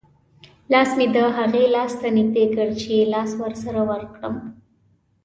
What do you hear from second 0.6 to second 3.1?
لاس مې د هغې لاس ته نږدې کړ چې